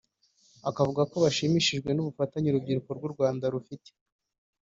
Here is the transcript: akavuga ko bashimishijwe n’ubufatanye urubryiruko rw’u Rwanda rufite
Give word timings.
akavuga 0.69 1.01
ko 1.11 1.15
bashimishijwe 1.23 1.89
n’ubufatanye 1.93 2.47
urubryiruko 2.49 2.89
rw’u 2.97 3.11
Rwanda 3.13 3.45
rufite 3.53 3.89